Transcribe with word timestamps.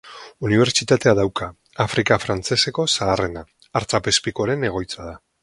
Unibertsitatea 0.47 1.13
dauka, 1.19 1.49
Afrika 1.85 2.17
frantseseko 2.23 2.87
zaharrena; 2.95 3.45
artzapezpikuaren 3.83 4.71
egoitza 4.73 5.05
da. 5.11 5.17